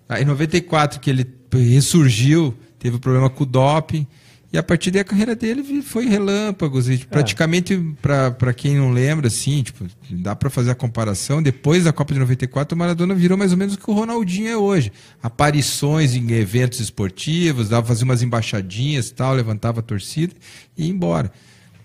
[0.08, 4.06] Aí em 94 que ele ressurgiu, teve problema com o doping.
[4.54, 6.88] E a partir daí a carreira dele foi relâmpagos.
[6.88, 11.42] E praticamente, para quem não lembra, assim, tipo, dá para fazer a comparação.
[11.42, 14.46] Depois da Copa de 94, o Maradona virou mais ou menos o que o Ronaldinho
[14.46, 14.92] é hoje.
[15.20, 20.32] Aparições em eventos esportivos, dava fazer umas embaixadinhas e tal, levantava a torcida
[20.78, 21.32] e ia embora.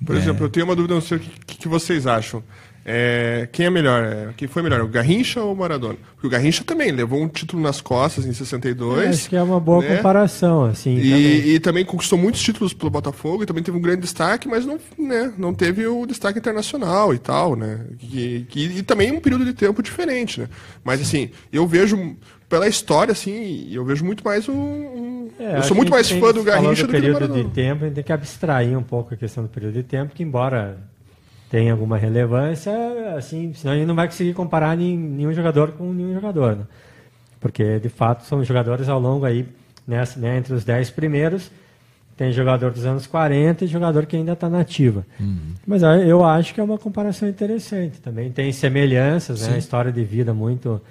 [0.06, 0.20] Por É.
[0.20, 2.44] exemplo, eu tenho uma dúvida, não sei o que- que vocês acham.
[2.86, 4.04] É, quem é melhor?
[4.04, 5.96] É, quem foi melhor, o Garrincha ou o Maradona?
[6.16, 9.10] Porque o Garrincha também levou um título nas costas em 62.
[9.10, 9.98] Acho que é uma boa né?
[9.98, 10.96] comparação, assim.
[10.96, 11.12] também.
[11.22, 14.66] E, e também conquistou muitos títulos pelo Botafogo e também teve um grande destaque, mas
[14.66, 17.82] não, né, não teve o destaque internacional e tal, né?
[18.00, 20.48] Que, que- e também um período de tempo diferente, né?
[20.84, 22.16] Mas assim, eu vejo,
[22.48, 24.54] pela história, assim, eu vejo muito mais um.
[24.54, 27.50] um- É, eu sou muito mais fã do Garrincha falou do que do período de
[27.54, 30.24] tempo, a gente tem que abstrair um pouco a questão do período de tempo, que
[30.24, 30.78] embora
[31.50, 32.72] tenha alguma relevância,
[33.18, 36.64] assim, senão a gente não vai conseguir comparar nenhum jogador com nenhum jogador, né?
[37.40, 39.48] Porque, de fato, são jogadores ao longo aí,
[39.88, 41.50] nessa, né, entre os 10 primeiros,
[42.20, 45.06] tem jogador dos anos 40 e jogador que ainda está nativa.
[45.66, 48.02] Mas ah, eu acho que é uma comparação interessante.
[48.02, 49.58] Também tem semelhanças, né?
[49.58, 50.82] História de vida muito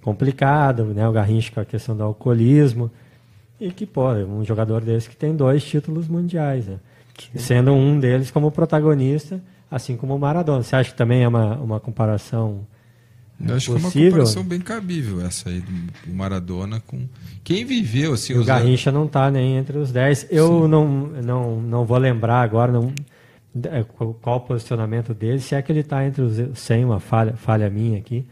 [0.00, 1.06] complicada, né?
[1.06, 2.90] O Garrincha com a questão do alcoolismo.
[3.60, 6.76] E que, pô, um jogador desse que tem dois títulos mundiais, né?
[7.34, 9.38] Sendo um deles como protagonista,
[9.70, 10.62] assim como o Maradona.
[10.62, 12.66] Você acha que também é uma, uma comparação
[13.38, 14.10] Eu acho que é uma possível?
[14.10, 15.72] comparação bem cabível essa aí do
[16.06, 17.06] do Maradona com
[17.44, 20.26] quem viveu assim o Garrincha não está nem entre os 10.
[20.30, 22.92] Eu não, não, não vou lembrar agora não,
[23.64, 27.00] é, qual, qual o posicionamento dele, se é que ele está entre os 100, uma
[27.00, 28.24] falha, falha minha aqui.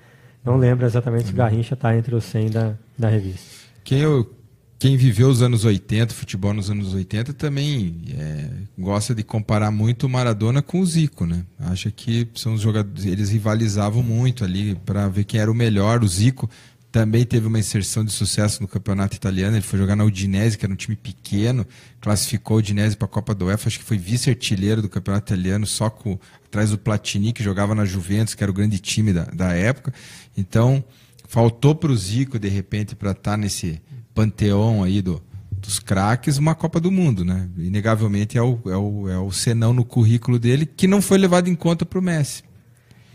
[0.44, 3.66] Não lembro exatamente se o Garrincha está entre os 100 da, da revista.
[3.85, 4.31] Quem, eu,
[4.79, 10.07] quem viveu os anos 80, futebol nos anos 80, também é, gosta de comparar muito
[10.07, 11.45] o Maradona com o Zico, né?
[11.59, 16.05] Acha que são os jogadores, eles rivalizavam muito ali para ver quem era o melhor.
[16.05, 16.49] O Zico
[16.93, 19.57] também teve uma inserção de sucesso no campeonato italiano.
[19.57, 21.67] Ele foi jogar na Udinese, que era um time pequeno,
[22.01, 23.69] classificou a Udinese para a Copa do UEFA.
[23.69, 27.85] Acho que foi vice-artilheiro do campeonato italiano, só com, atrás do Platini, que jogava na
[27.85, 29.93] Juventus, que era o grande time da, da época.
[30.37, 30.85] Então,
[31.27, 33.81] faltou para o Zico, de repente, para estar nesse
[34.14, 37.49] panteão aí do, dos craques, uma Copa do Mundo, né?
[37.57, 41.49] Inegavelmente é o, é, o, é o senão no currículo dele, que não foi levado
[41.49, 42.42] em conta para o Messi.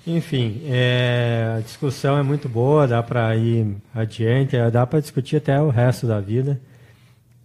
[0.05, 5.37] Enfim, é, a discussão é muito boa, dá para ir adiante, é, dá para discutir
[5.37, 6.59] até o resto da vida,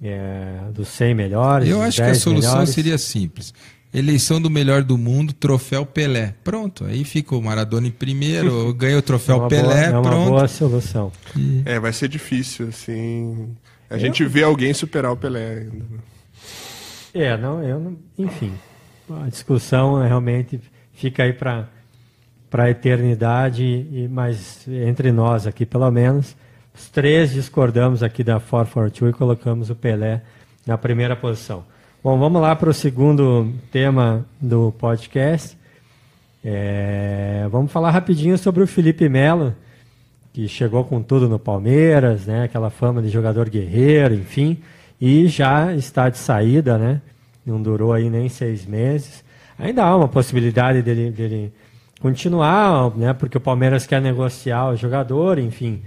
[0.03, 1.69] é, dos 100 melhores.
[1.69, 2.75] Eu acho que a 10 solução melhores.
[2.75, 3.55] seria simples.
[3.93, 6.35] Eleição do melhor do mundo, troféu Pelé.
[6.45, 9.91] Pronto, aí fica o Maradona em primeiro, ganha o é troféu uma, Pelé, boa, é
[9.91, 10.29] uma pronto.
[10.31, 11.13] boa solução.
[11.65, 13.57] É, vai ser difícil, assim.
[13.89, 15.77] A gente vê alguém superar o Pelé ainda.
[15.77, 15.99] né?
[17.15, 18.53] É, não, eu não, enfim,
[19.11, 20.61] a discussão é realmente
[20.93, 21.69] fica aí para
[22.51, 26.35] para a eternidade, e, mas entre nós aqui pelo menos,
[26.75, 30.23] os três discordamos aqui da 442 e colocamos o Pelé
[30.67, 31.65] na primeira posição.
[32.01, 35.59] Bom, vamos lá para o segundo tema do podcast.
[36.45, 39.53] É, vamos falar rapidinho sobre o Felipe Melo,
[40.33, 42.45] que chegou com tudo no Palmeiras, né?
[42.45, 44.59] Aquela fama de jogador guerreiro, enfim,
[45.01, 47.03] e já está de saída, né?
[47.45, 49.25] Não durou aí nem seis meses.
[49.59, 51.53] Ainda há uma possibilidade dele, dele
[52.01, 53.13] continuar, né?
[53.13, 55.83] Porque o Palmeiras quer negociar o jogador, enfim.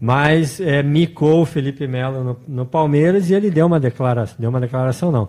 [0.00, 4.48] Mas é, micou o Felipe Melo no, no Palmeiras e ele deu uma declaração, deu
[4.48, 5.28] uma declaração não.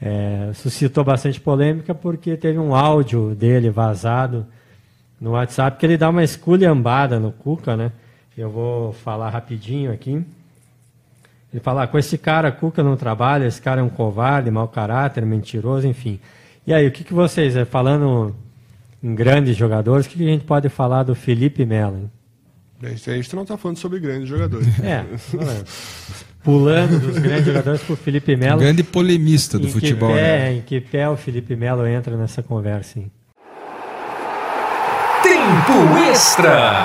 [0.00, 4.46] é, suscitou bastante polêmica porque teve um áudio dele vazado
[5.20, 7.92] no WhatsApp que ele dá uma esculhambada no Cuca, né?
[8.36, 10.24] Eu vou falar rapidinho aqui.
[11.52, 14.66] Ele fala, ah, com esse cara, Cuca não trabalha, esse cara é um covarde, mau
[14.66, 16.18] caráter, mentiroso, enfim.
[16.66, 18.34] E aí, o que, que vocês, é, falando
[19.02, 21.98] em grandes jogadores, o que, que a gente pode falar do Felipe Melo?
[21.98, 22.10] hein?
[22.82, 24.66] A gente não está falando sobre grandes jogadores.
[24.82, 25.64] É, falando.
[26.42, 28.58] pulando dos grandes jogadores para o Felipe Melo.
[28.60, 30.10] Grande polemista do em futebol.
[30.10, 30.54] Que pé, né?
[30.54, 32.98] Em que pé o Felipe Melo entra nessa conversa?
[32.98, 33.10] Hein?
[35.22, 36.84] Tempo Extra.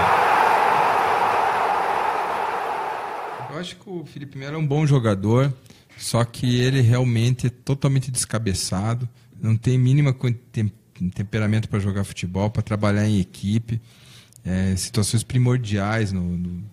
[3.51, 5.51] Eu acho que o Felipe Melo é um bom jogador,
[5.97, 9.09] só que ele realmente é totalmente descabeçado,
[9.41, 10.15] não tem mínima
[10.51, 10.71] tem-
[11.15, 13.81] temperamento para jogar futebol, para trabalhar em equipe,
[14.47, 16.63] é, situações primordiais no, no,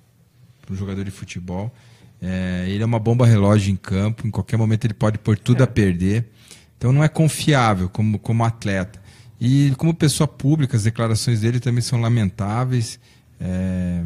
[0.71, 1.75] jogador de futebol.
[2.23, 5.63] É, ele é uma bomba relógio em campo, em qualquer momento ele pode pôr tudo
[5.63, 6.31] a perder.
[6.79, 9.03] Então não é confiável como, como atleta.
[9.41, 13.01] E como pessoa pública, as declarações dele também são lamentáveis.
[13.41, 14.05] É,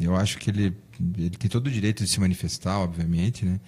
[0.00, 0.76] eu acho que ele,
[1.16, 3.60] ele tem todo o direito de se manifestar, obviamente, né?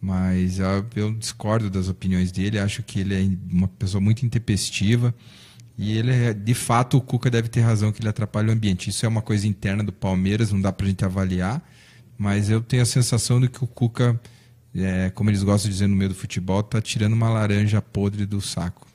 [0.00, 2.58] Mas eu, eu discordo das opiniões dele.
[2.58, 5.14] Acho que ele é uma pessoa muito intempestiva.
[5.76, 8.90] E ele, é, de fato, o Cuca deve ter razão que ele atrapalha o ambiente.
[8.90, 11.62] Isso é uma coisa interna do Palmeiras, não dá pra gente avaliar.
[12.16, 14.18] Mas eu tenho a sensação de que o Cuca,
[14.74, 18.24] é, como eles gostam de dizer no meio do futebol, tá tirando uma laranja podre
[18.24, 18.86] do saco.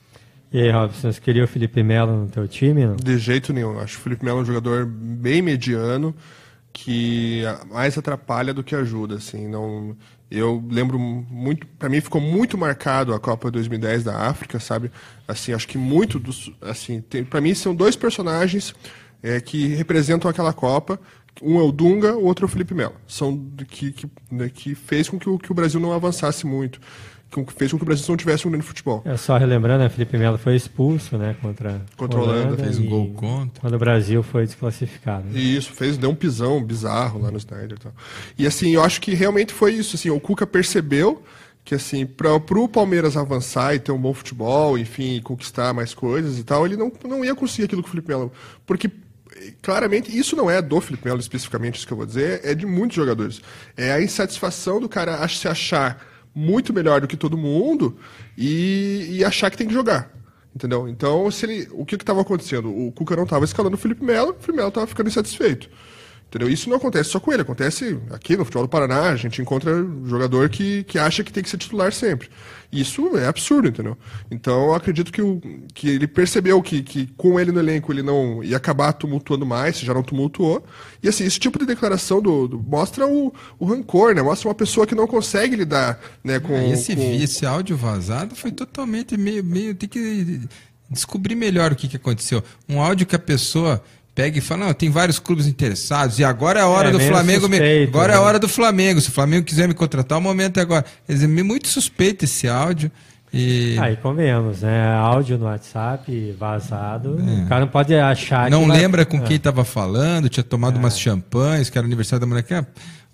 [0.52, 2.86] E aí, Robson, você queria o Felipe Melo no teu time?
[2.86, 2.96] Não?
[2.96, 3.78] De jeito nenhum.
[3.78, 6.14] Acho que o Felipe Melo é um jogador bem mediano
[6.72, 9.46] que mais atrapalha do que ajuda, assim.
[9.46, 9.96] Não,
[10.30, 14.92] eu lembro muito, para mim ficou muito marcado a Copa 2010 da África, sabe?
[15.26, 18.72] Assim, acho que muito dos, assim, para mim são dois personagens
[19.22, 21.00] é, que representam aquela Copa.
[21.42, 22.94] Um é o Dunga, o outro é o Felipe Melo.
[23.08, 23.36] São
[23.68, 26.80] que que, né, que fez com que o, que o Brasil não avançasse muito,
[27.30, 29.02] que fez com que o Brasil não tivesse um grande futebol.
[29.04, 32.86] É só relembrando, né, Felipe Melo foi expulso, né, contra, Contra a Holanda, fez um
[32.86, 33.60] gol contra.
[33.60, 35.24] Quando o Brasil foi desclassificado.
[35.26, 35.38] né?
[35.38, 37.92] E Isso, fez, deu um pisão bizarro lá no Snyder e tal.
[38.36, 41.22] E assim, eu acho que realmente foi isso, assim, o Cuca percebeu
[41.62, 46.38] que assim, para o Palmeiras avançar e ter um bom futebol, enfim, conquistar mais coisas
[46.38, 48.32] e tal, ele não, não ia conseguir aquilo que o Felipe Melo,
[48.66, 48.90] porque
[49.62, 52.66] claramente isso não é do Felipe Melo especificamente, isso que eu vou dizer, é de
[52.66, 53.40] muitos jogadores.
[53.76, 57.96] É a insatisfação do cara se achar muito melhor do que todo mundo
[58.36, 60.10] e, e achar que tem que jogar.
[60.54, 60.88] Entendeu?
[60.88, 62.68] Então, se ele, o que estava acontecendo?
[62.68, 65.70] O Cuca não estava escalando o Felipe Melo, o Felipe Melo estava ficando insatisfeito.
[66.30, 66.48] Entendeu?
[66.48, 69.84] Isso não acontece só com ele, acontece aqui no futebol do Paraná, a gente encontra
[70.06, 72.28] jogador que, que acha que tem que ser titular sempre.
[72.70, 73.98] Isso é absurdo, entendeu?
[74.30, 75.42] Então eu acredito que, o,
[75.74, 79.78] que ele percebeu que, que com ele no elenco ele não ia acabar tumultuando mais,
[79.78, 80.64] se já não tumultuou.
[81.02, 84.22] E assim, esse tipo de declaração do, do- mostra o, o rancor, né?
[84.22, 86.54] Mostra uma pessoa que não consegue lidar né, com.
[86.54, 87.02] Ah, esse, com...
[87.02, 89.74] esse áudio vazado foi totalmente meio, meio.
[89.74, 90.42] Tem que
[90.88, 92.40] descobrir melhor o que, que aconteceu.
[92.68, 93.82] Um áudio que a pessoa
[94.22, 97.00] pega e fala: Não, tem vários clubes interessados, e agora é a hora É, do
[97.00, 97.48] Flamengo.
[97.48, 98.24] me- suspeito, agora é a né?
[98.26, 99.00] hora do Flamengo.
[99.00, 100.84] Se o Flamengo quiser me contratar, o momento é agora.
[101.06, 102.90] Quer dizer, me- muito suspeito esse áudio.
[103.32, 104.92] E Aí, convenhamos, né?
[104.96, 107.14] Áudio no WhatsApp vazado.
[107.16, 108.50] O cara não pode achar É.
[108.50, 109.20] não que vai- lembra com É.
[109.20, 112.52] quem estava falando, tinha tomado umas champanhes, que era aniversário da moleque.
[112.52, 112.64] É,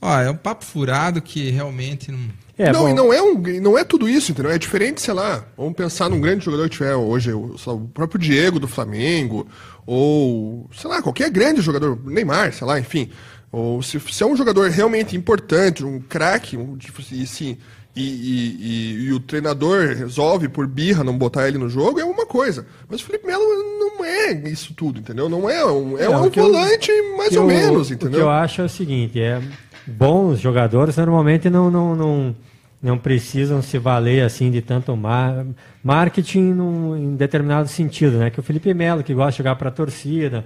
[0.01, 2.19] Ó, é um papo furado que realmente não.
[2.59, 4.51] É, não, bom, e não é, um, não é tudo isso, entendeu?
[4.53, 8.19] É diferente, sei lá, vamos pensar num grande jogador que tiver hoje, o, o próprio
[8.21, 9.47] Diego do Flamengo,
[9.87, 13.11] ou, sei lá, qualquer grande jogador, Neymar, sei lá, enfim.
[13.53, 16.77] Ou se, se é um jogador realmente importante, um craque, um,
[17.12, 17.57] e, assim,
[17.94, 22.05] e, e- e- e o treinador resolve por birra não botar ele no jogo, é
[22.05, 22.66] uma coisa.
[22.90, 23.42] Mas o Felipe Melo
[23.79, 25.29] não é isso tudo, entendeu?
[25.29, 27.94] Não é um, é Não, um que eu- volante mais ou eu- menos, O que
[27.94, 28.20] entendeu?
[28.22, 29.40] eu acho é o seguinte, é
[29.87, 32.37] bons jogadores normalmente não, não, não,
[32.83, 35.45] não precisam se valer assim de tanto mar,
[35.83, 38.31] marketing num, em determinado sentido, né?
[38.31, 40.45] Que o Felipe Melo, que gosta de jogar para a torcida,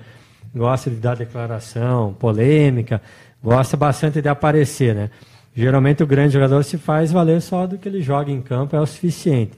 [0.54, 3.02] gosta de dar declaração, polêmica,
[3.42, 5.10] gosta bastante de aparecer, né?
[5.54, 8.80] Geralmente o grande jogador se faz valer só do que ele joga em campo, é
[8.80, 9.52] o suficiente.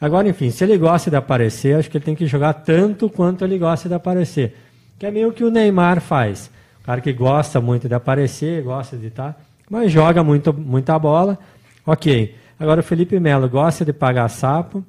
[0.00, 3.44] Agora, enfim, se ele gosta de aparecer, acho que ele tem que jogar tanto quanto
[3.44, 4.56] ele gosta de aparecer.
[4.98, 6.50] Que é meio que o Neymar faz.
[6.82, 11.38] O cara que gosta muito de aparecer, gosta de estar, mas joga muito, muita bola.
[11.86, 12.34] Ok.
[12.58, 14.84] Agora o Felipe Melo gosta de pagar sapo,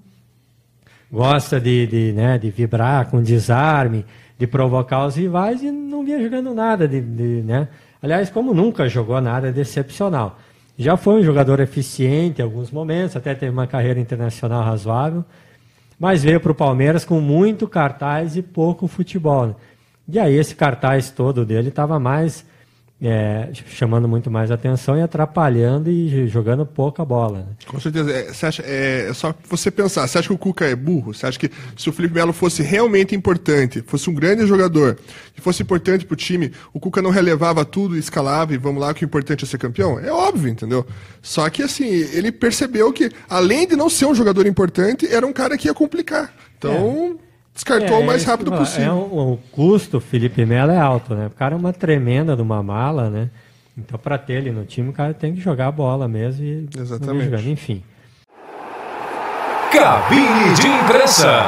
[1.12, 4.06] gosta de, de, né, de vibrar com desarme,
[4.38, 6.88] de provocar os rivais e não vinha jogando nada.
[6.88, 7.70] De, de, né?
[8.02, 10.38] Aliás, como nunca jogou nada, é decepcional.
[10.78, 15.24] Já foi um jogador eficiente em alguns momentos, até teve uma carreira internacional razoável,
[16.00, 19.56] mas veio para o Palmeiras com muito cartaz e pouco futebol.
[20.08, 22.44] E aí esse cartaz todo dele estava mais
[23.02, 27.40] é, chamando muito mais atenção e atrapalhando e jogando pouca bola.
[27.40, 27.46] Né?
[27.66, 28.12] Com certeza.
[28.12, 30.08] É, você acha, é, é, só você pensar.
[30.08, 31.14] Você acha que o Cuca é burro?
[31.14, 35.00] Você acha que se o Felipe Melo fosse realmente importante, fosse um grande jogador,
[35.36, 38.94] e fosse importante para o time, o Cuca não relevava tudo, escalava e vamos lá,
[38.94, 40.00] que o importante é ser campeão?
[40.00, 40.86] É óbvio, entendeu?
[41.24, 45.34] Só que assim, ele percebeu que, além de não ser um jogador importante, era um
[45.34, 46.32] cara que ia complicar.
[46.58, 47.18] Então.
[47.28, 48.90] É descartou é, o mais rápido possível.
[48.90, 51.28] É um, o custo, Felipe Melo, é alto, né?
[51.28, 53.30] O cara é uma tremenda de uma mala, né?
[53.78, 56.70] Então, para ter ele no time, o cara tem que jogar a bola mesmo e
[56.78, 57.26] Exatamente.
[57.26, 57.48] Jogando.
[57.48, 57.84] Enfim.
[59.72, 61.46] Cabine de imprensa.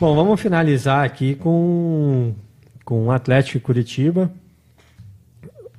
[0.00, 2.34] Bom, vamos finalizar aqui com,
[2.84, 4.30] com o Atlético Curitiba.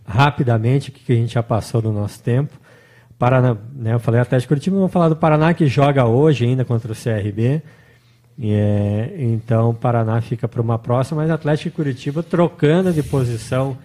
[0.08, 2.54] Rapidamente, o que a gente já passou do nosso tempo.
[3.18, 6.92] Paraná, né, eu falei Atlético Curitiba, vamos falar do Paraná que joga hoje ainda contra
[6.92, 7.62] o CRB.
[8.40, 13.76] É, então Paraná fica para uma próxima, mas Atlético Curitiba trocando de posição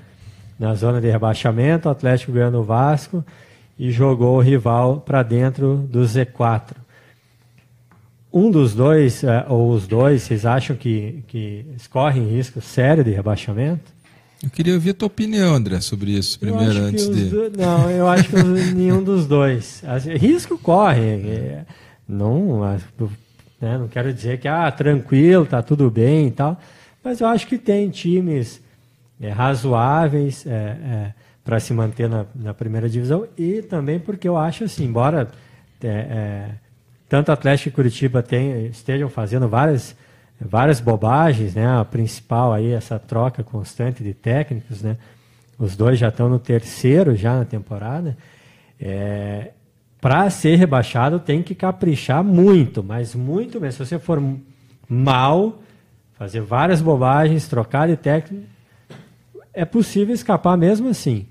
[0.59, 3.25] na zona de rebaixamento, Atlético ganhando o Vasco
[3.79, 6.75] e jogou o rival para dentro do Z4.
[8.31, 13.11] Um dos dois, é, ou os dois, vocês acham que, que correm risco sério de
[13.11, 14.02] rebaixamento?
[14.43, 17.27] Eu queria ouvir a tua opinião, André, sobre isso primeiro, antes de.
[17.27, 17.51] Do...
[17.57, 18.43] Não, eu acho que
[18.75, 19.83] nenhum dos dois.
[20.19, 21.01] Risco corre.
[21.01, 21.65] É,
[22.09, 22.61] não,
[23.61, 26.61] né, não quero dizer que ah, tranquilo, tá tudo bem e tal.
[27.05, 28.61] Mas eu acho que tem times
[29.21, 34.37] é, razoáveis é, é para se manter na, na, primeira divisão e também porque eu
[34.37, 35.29] acho assim, embora
[35.83, 36.51] é, é,
[37.09, 39.97] tanto Atlético e Curitiba tem, estejam fazendo várias
[40.49, 41.67] várias bobagens, né?
[41.67, 44.97] A principal aí essa troca constante de técnicos, né?
[45.59, 48.17] Os dois já estão no terceiro já na temporada.
[48.81, 49.51] É,
[50.01, 53.85] para ser rebaixado tem que caprichar muito, mas muito mesmo.
[53.85, 54.21] Se você for
[54.89, 55.61] mal,
[56.19, 58.45] fazer várias bobagens, trocar de técnico,
[59.55, 61.27] é possível escapar mesmo assim.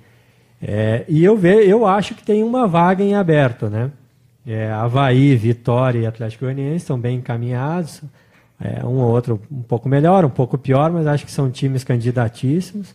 [0.62, 3.92] É, e eu, ve, eu acho que tem uma vaga em aberto, né?
[4.46, 8.02] É, Havaí, Vitória e Atlético Goianiense estão bem encaminhados.
[8.62, 11.84] É, um ou outro um pouco melhor, um pouco pior, mas acho que são times
[11.84, 12.94] candidatíssimos.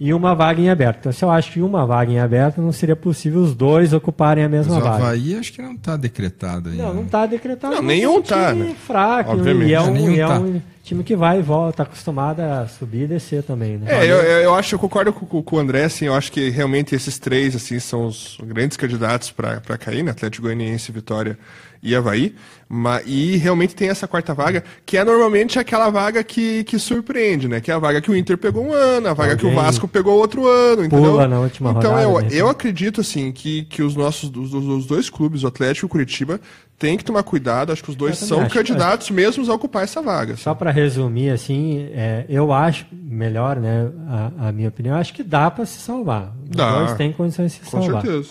[0.00, 0.98] E uma vaga em aberto.
[0.98, 4.42] Então, se eu acho que uma vaga em aberto, não seria possível os dois ocuparem
[4.42, 4.96] a mesma mas vaga.
[4.96, 6.82] O Havaí acho que não está decretado ainda.
[6.82, 7.76] Não, não está decretado.
[7.76, 8.50] Não, nenhum está.
[8.50, 8.74] É um né?
[8.84, 9.30] fraco.
[9.30, 9.68] Obviamente.
[9.68, 10.40] E é um, e é tá.
[10.40, 13.76] um time que vai e volta, está acostumado a subir e descer também.
[13.78, 13.86] Né?
[13.88, 16.96] É, eu, eu acho, eu concordo com, com, o André, assim, eu acho que realmente
[16.96, 20.10] esses três assim, são os grandes candidatos para cair, né?
[20.10, 21.38] Atlético Goianiense, Vitória
[21.82, 22.34] e Havaí.
[22.68, 27.46] Mas, e realmente tem essa quarta vaga, que é normalmente aquela vaga que, que surpreende,
[27.46, 27.60] né?
[27.60, 29.62] Que é a vaga que o Inter pegou um ano, a vaga Alguém que o
[29.62, 31.10] Vasco pegou outro ano, entendeu?
[31.10, 32.28] Pula na última então, rodada, eu, né?
[32.30, 35.88] eu acredito, assim, que, que os nossos os, os dois clubes, o Atlético e o
[35.90, 36.40] Curitiba,
[36.78, 37.72] tem que tomar cuidado.
[37.72, 39.14] Acho que os dois são acho, candidatos acho...
[39.14, 40.32] mesmos a ocupar essa vaga.
[40.32, 40.42] Assim.
[40.42, 43.90] Só para resumir, assim, é, eu acho melhor, né?
[44.08, 46.34] A, a, minha opinião, acho que dá para se salvar.
[46.48, 46.78] Os dá.
[46.78, 48.00] dois têm condições de se Com salvar.
[48.00, 48.30] Com certeza.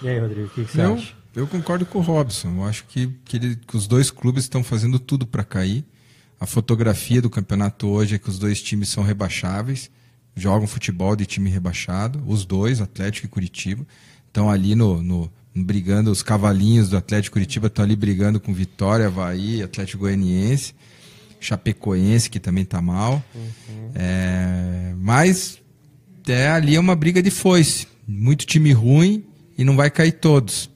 [0.00, 1.17] E aí, Rodrigo, o que, que você eu, acha?
[1.38, 2.48] Eu concordo com o Robson.
[2.56, 5.84] Eu acho que, que, ele, que os dois clubes estão fazendo tudo para cair.
[6.40, 9.88] A fotografia do campeonato hoje é que os dois times são rebaixáveis,
[10.34, 13.86] jogam futebol de time rebaixado, os dois, Atlético e Curitiba,
[14.26, 19.06] estão ali no, no, brigando, os cavalinhos do Atlético Curitiba estão ali brigando com Vitória,
[19.06, 20.74] Havaí, Atlético Goianiense,
[21.38, 23.22] Chapecoense, que também está mal.
[23.32, 23.92] Uhum.
[23.94, 25.60] É, mas
[26.26, 27.86] é, ali é uma briga de foice.
[28.08, 29.24] Muito time ruim
[29.56, 30.68] e não vai cair todos.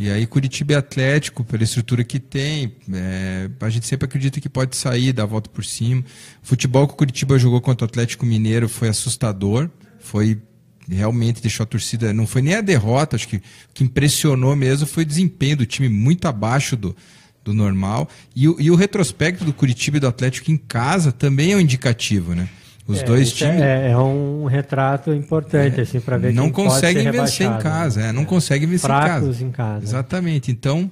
[0.00, 4.48] E aí Curitiba e Atlético, pela estrutura que tem, é, a gente sempre acredita que
[4.48, 6.02] pode sair, dar a volta por cima.
[6.42, 10.40] O futebol que o Curitiba jogou contra o Atlético Mineiro foi assustador, foi
[10.88, 13.42] realmente deixou a torcida, não foi nem a derrota, acho que o
[13.74, 16.96] que impressionou mesmo foi o desempenho do time muito abaixo do,
[17.44, 18.08] do normal.
[18.34, 22.34] E, e o retrospecto do Curitiba e do Atlético em casa também é um indicativo,
[22.34, 22.48] né?
[22.90, 23.60] Os é, dois times.
[23.60, 28.12] É, é, um retrato importante, é, assim, para ver Não conseguem vencer em casa, é,
[28.12, 29.44] não conseguem vencer Fracos em casa.
[29.44, 29.84] em casa.
[29.84, 30.50] Exatamente.
[30.50, 30.90] Então,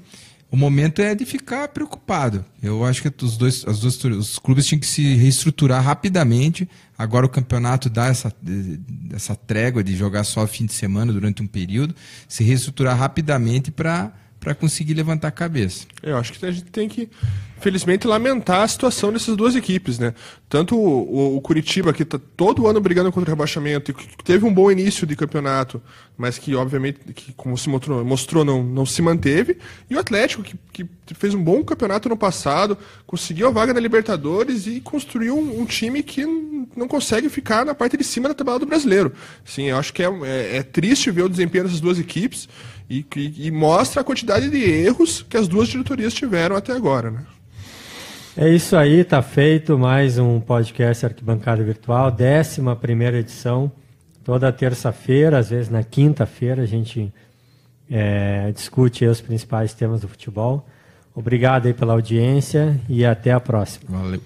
[0.51, 2.45] o momento é de ficar preocupado.
[2.63, 6.69] Eu acho que os dois, as duas, os clubes tinham que se reestruturar rapidamente.
[6.97, 8.33] Agora o campeonato dá essa,
[9.13, 11.95] essa trégua de jogar só fim de semana durante um período,
[12.29, 15.87] se reestruturar rapidamente para para conseguir levantar a cabeça.
[16.03, 17.09] Eu acho que a gente tem que,
[17.61, 20.15] felizmente, lamentar a situação dessas duas equipes, né?
[20.49, 24.55] Tanto o, o, Curitiba, que está todo ano brigando contra o rebaixamento, que teve um
[24.55, 25.83] bom início de campeonato,
[26.17, 29.59] mas que, obviamente, que, como se mostrou, mostrou não, não se manteve,
[29.91, 33.81] e o Atlético, que, que fez um bom campeonato no passado, conseguiu a vaga na
[33.81, 36.25] Libertadores e construiu um, um time que
[36.77, 39.13] não consegue ficar na parte de cima da tabela do brasileiro.
[39.45, 42.49] Sim, eu acho que é, é, é triste ver o desempenho dessas duas equipes,
[42.89, 47.11] e, e, e, mostra a quantidade de erros que as duas diretorias tiveram até agora.
[47.11, 47.23] Né?
[48.37, 53.71] É isso aí, tá feito mais um podcast Arquibancada Virtual, 11 primeira edição,
[54.25, 57.13] toda terça-feira, às vezes na quinta-feira a gente
[57.91, 60.67] é, discute os principais temas do futebol.
[61.15, 63.99] Obrigado aí pela audiência e até a próxima.
[63.99, 64.23] Valeu.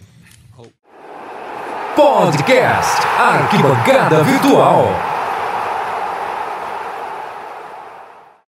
[1.96, 5.11] Podcast Arquibancada Virtual.